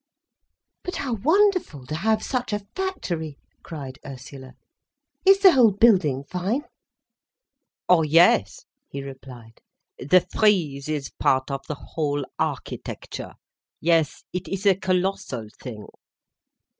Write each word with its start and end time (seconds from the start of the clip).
"But 0.83 0.95
how 0.95 1.13
wonderful, 1.13 1.85
to 1.85 1.93
have 1.93 2.23
such 2.23 2.53
a 2.53 2.65
factory!" 2.75 3.37
cried 3.61 3.99
Ursula. 4.03 4.53
"Is 5.27 5.41
the 5.41 5.51
whole 5.51 5.69
building 5.73 6.23
fine?" 6.23 6.63
"Oh 7.87 8.01
yes," 8.01 8.65
he 8.87 9.03
replied. 9.03 9.61
"The 9.99 10.21
frieze 10.21 10.89
is 10.89 11.11
part 11.19 11.51
of 11.51 11.67
the 11.67 11.75
whole 11.79 12.25
architecture. 12.39 13.33
Yes, 13.79 14.23
it 14.33 14.47
is 14.47 14.65
a 14.65 14.73
colossal 14.73 15.49
thing." 15.61 15.85